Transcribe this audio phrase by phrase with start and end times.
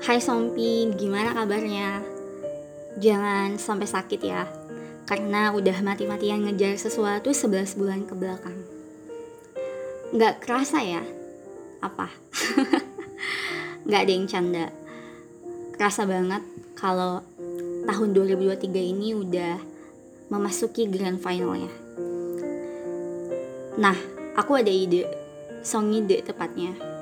[0.00, 2.00] Hai Sompi, gimana kabarnya?
[2.96, 4.48] Jangan sampai sakit ya,
[5.04, 8.56] karena udah mati-matian ngejar sesuatu 11 bulan ke belakang.
[10.16, 11.04] Nggak kerasa ya?
[11.84, 12.08] Apa?
[13.84, 14.66] Nggak ada yang canda.
[15.76, 16.48] Kerasa banget
[16.80, 17.20] kalau
[17.84, 19.60] tahun 2023 ini udah
[20.32, 21.68] memasuki grand finalnya.
[23.76, 24.00] Nah,
[24.32, 25.04] aku ada ide,
[25.60, 26.99] song ide tepatnya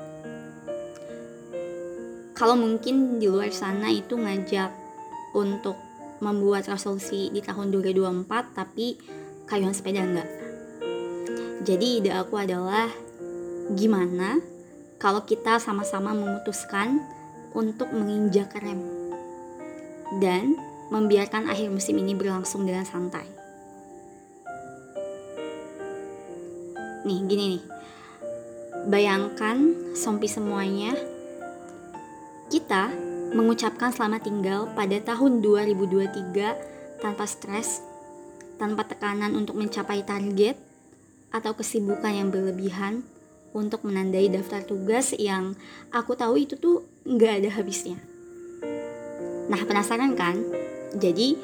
[2.39, 4.71] kalau mungkin di luar sana itu ngajak
[5.35, 5.75] untuk
[6.23, 8.95] membuat resolusi di tahun 2024 tapi
[9.43, 10.29] kayuhan sepeda enggak
[11.67, 12.87] jadi ide aku adalah
[13.75, 14.39] gimana
[14.95, 17.03] kalau kita sama-sama memutuskan
[17.51, 18.79] untuk menginjak rem
[20.17, 20.57] dan
[20.89, 23.25] membiarkan akhir musim ini berlangsung dengan santai.
[27.05, 27.63] Nih, gini nih.
[28.89, 29.57] Bayangkan
[29.93, 30.97] sompi semuanya
[32.49, 32.89] kita
[33.37, 37.85] mengucapkan selamat tinggal pada tahun 2023 tanpa stres,
[38.57, 40.57] tanpa tekanan untuk mencapai target,
[41.29, 43.05] atau kesibukan yang berlebihan
[43.53, 45.53] untuk menandai daftar tugas yang
[45.93, 48.01] aku tahu itu tuh nggak ada habisnya.
[49.45, 50.41] Nah penasaran kan?
[50.97, 51.37] Jadi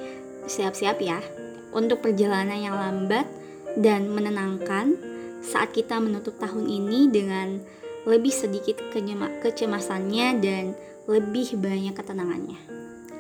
[0.49, 1.22] siap-siap ya
[1.69, 3.29] untuk perjalanan yang lambat
[3.77, 4.97] dan menenangkan
[5.45, 7.61] saat kita menutup tahun ini dengan
[8.09, 10.73] lebih sedikit kecemasannya dan
[11.05, 12.59] lebih banyak ketenangannya.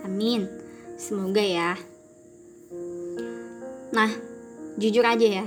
[0.05, 0.49] Amin.
[0.97, 1.73] Semoga ya.
[3.93, 4.11] Nah,
[4.77, 5.45] jujur aja ya.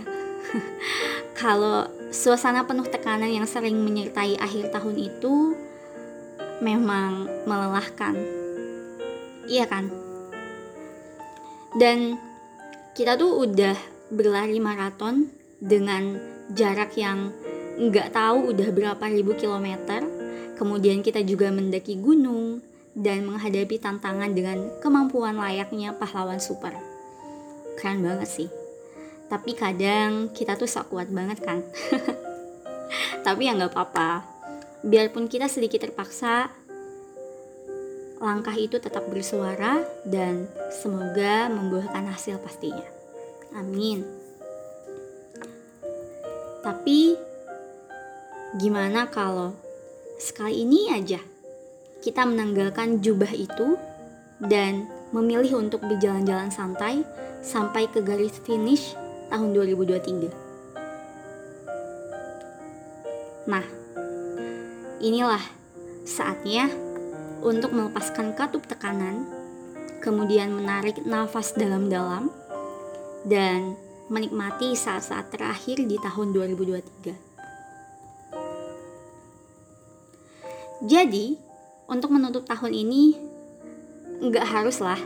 [1.40, 5.54] Kalau suasana penuh tekanan yang sering menyertai akhir tahun itu
[6.64, 8.14] memang melelahkan.
[9.46, 9.90] Iya kan?
[11.78, 12.18] Dan
[12.96, 13.76] kita tuh udah
[14.10, 16.16] berlari maraton dengan
[16.50, 17.30] jarak yang
[17.78, 20.17] nggak tahu udah berapa ribu kilometer
[20.58, 22.58] Kemudian kita juga mendaki gunung
[22.98, 26.74] dan menghadapi tantangan dengan kemampuan layaknya pahlawan super.
[27.78, 28.48] Keren banget sih.
[29.30, 31.62] Tapi kadang kita tuh sok kuat banget kan.
[33.26, 34.26] Tapi ya nggak apa-apa.
[34.82, 36.50] Biarpun kita sedikit terpaksa,
[38.18, 42.86] langkah itu tetap bersuara dan semoga membuahkan hasil pastinya.
[43.54, 44.02] Amin.
[46.66, 47.14] Tapi
[48.58, 49.54] gimana kalau
[50.18, 51.22] sekali ini aja
[52.02, 53.78] kita menanggalkan jubah itu
[54.42, 57.02] dan memilih untuk berjalan-jalan santai
[57.40, 58.94] sampai ke garis finish
[59.30, 60.30] tahun 2023.
[63.48, 63.64] Nah,
[65.00, 65.40] inilah
[66.04, 66.68] saatnya
[67.40, 69.24] untuk melepaskan katup tekanan,
[70.04, 72.28] kemudian menarik nafas dalam-dalam,
[73.24, 73.76] dan
[74.12, 77.27] menikmati saat-saat terakhir di tahun 2023.
[80.78, 81.34] Jadi,
[81.90, 83.18] untuk menutup tahun ini,
[84.22, 84.98] nggak haruslah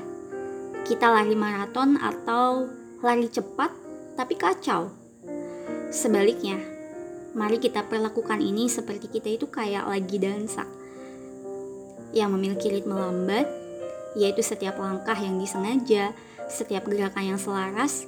[0.84, 2.69] kita lari maraton atau
[3.00, 3.72] lari cepat
[4.12, 4.93] tapi kacau.
[5.88, 6.60] Sebaliknya,
[7.33, 10.69] mari kita perlakukan ini seperti kita itu kayak lagi dansa
[12.12, 13.49] yang memiliki ritme lambat,
[14.12, 16.12] yaitu setiap langkah yang disengaja,
[16.53, 18.04] setiap gerakan yang selaras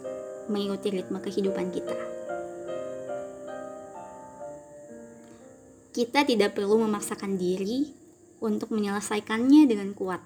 [0.52, 2.13] mengikuti ritme kehidupan kita.
[5.94, 7.86] Kita tidak perlu memaksakan diri
[8.42, 10.18] untuk menyelesaikannya dengan kuat.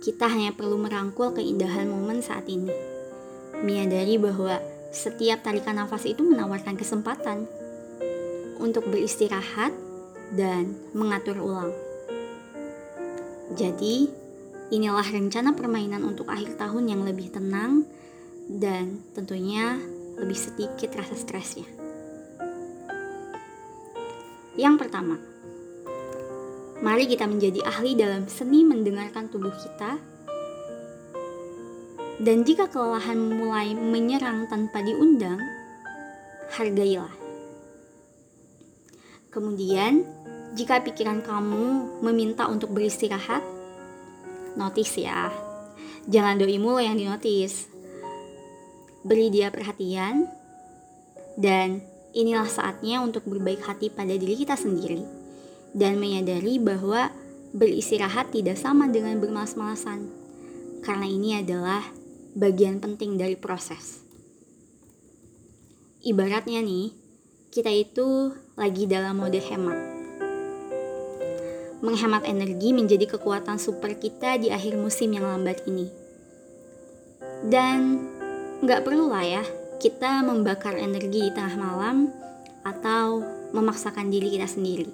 [0.00, 2.72] Kita hanya perlu merangkul keindahan momen saat ini.
[3.60, 4.56] Menyadari bahwa
[4.88, 7.44] setiap tarikan nafas itu menawarkan kesempatan
[8.56, 9.76] untuk beristirahat
[10.32, 11.76] dan mengatur ulang.
[13.52, 14.08] Jadi,
[14.72, 17.84] inilah rencana permainan untuk akhir tahun yang lebih tenang
[18.48, 19.76] dan tentunya
[20.16, 21.79] lebih sedikit rasa stresnya.
[24.60, 25.16] Yang pertama,
[26.84, 29.96] mari kita menjadi ahli dalam seni mendengarkan tubuh kita.
[32.20, 35.40] Dan jika kelelahan mulai menyerang tanpa diundang,
[36.52, 37.08] hargailah.
[39.32, 40.04] Kemudian,
[40.52, 43.40] jika pikiran kamu meminta untuk beristirahat,
[44.60, 45.32] notis ya.
[46.04, 47.64] Jangan doi mulu yang dinotis.
[49.08, 50.28] Beri dia perhatian
[51.40, 51.80] dan
[52.12, 55.02] inilah saatnya untuk berbaik hati pada diri kita sendiri
[55.74, 57.14] dan menyadari bahwa
[57.54, 60.06] beristirahat tidak sama dengan bermalas-malasan,
[60.82, 61.82] karena ini adalah
[62.34, 64.02] bagian penting dari proses.
[66.00, 66.94] Ibaratnya nih,
[67.50, 69.78] kita itu lagi dalam mode hemat.
[71.80, 75.88] Menghemat energi menjadi kekuatan super kita di akhir musim yang lambat ini.
[77.44, 78.04] Dan
[78.60, 79.44] nggak perlu lah ya
[79.80, 82.12] kita membakar energi di tengah malam
[82.68, 83.24] atau
[83.56, 84.84] memaksakan diri kita sendiri.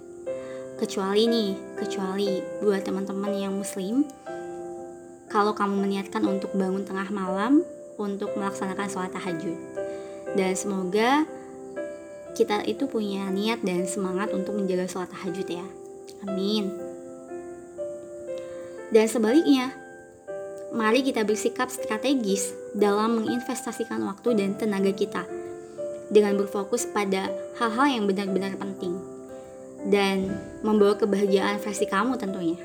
[0.79, 4.07] Kecuali nih, kecuali buat teman-teman yang muslim,
[5.27, 7.67] kalau kamu meniatkan untuk bangun tengah malam
[7.99, 9.59] untuk melaksanakan sholat tahajud.
[10.39, 11.27] Dan semoga
[12.39, 15.67] kita itu punya niat dan semangat untuk menjaga sholat tahajud ya.
[16.23, 16.71] Amin.
[18.95, 19.75] Dan sebaliknya,
[20.77, 25.25] mari kita bersikap strategis dalam menginvestasikan waktu dan tenaga kita
[26.13, 28.95] dengan berfokus pada hal-hal yang benar-benar penting
[29.89, 30.31] dan
[30.61, 32.61] membawa kebahagiaan versi kamu tentunya.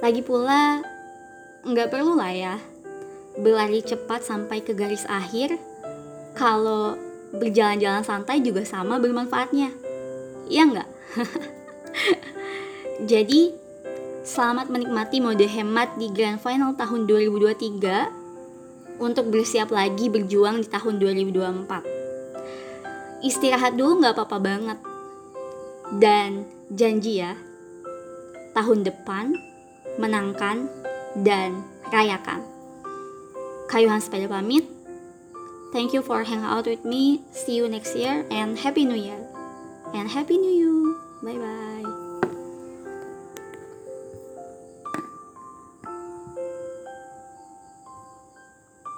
[0.00, 0.82] Lagi pula,
[1.62, 2.56] nggak perlu lah ya
[3.38, 5.56] berlari cepat sampai ke garis akhir
[6.36, 6.96] kalau
[7.32, 9.72] berjalan-jalan santai juga sama bermanfaatnya.
[10.52, 10.88] Iya nggak?
[13.10, 13.61] Jadi,
[14.22, 21.02] selamat menikmati mode hemat di Grand Final tahun 2023 untuk bersiap lagi berjuang di tahun
[21.02, 23.26] 2024.
[23.26, 24.78] Istirahat dulu nggak apa-apa banget.
[25.98, 27.36] Dan janji ya,
[28.54, 29.34] tahun depan
[29.98, 30.70] menangkan
[31.18, 32.46] dan rayakan.
[33.68, 34.64] Kayuhan sepeda pamit.
[35.74, 37.26] Thank you for hanging out with me.
[37.34, 39.18] See you next year and Happy New Year.
[39.92, 40.96] And Happy New You.
[41.24, 42.01] Bye bye.